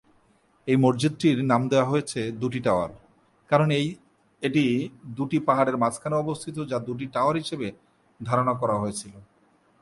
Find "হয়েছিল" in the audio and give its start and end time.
8.77-9.13